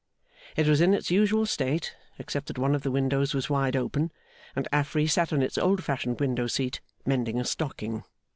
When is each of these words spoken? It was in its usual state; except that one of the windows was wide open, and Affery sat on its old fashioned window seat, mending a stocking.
It 0.55 0.67
was 0.67 0.81
in 0.81 0.95
its 0.95 1.11
usual 1.11 1.45
state; 1.45 1.95
except 2.17 2.47
that 2.47 2.57
one 2.57 2.73
of 2.73 2.81
the 2.81 2.89
windows 2.89 3.35
was 3.35 3.51
wide 3.51 3.75
open, 3.75 4.11
and 4.55 4.67
Affery 4.73 5.05
sat 5.05 5.31
on 5.31 5.43
its 5.43 5.59
old 5.59 5.83
fashioned 5.83 6.19
window 6.19 6.47
seat, 6.47 6.81
mending 7.05 7.39
a 7.39 7.45
stocking. 7.45 8.03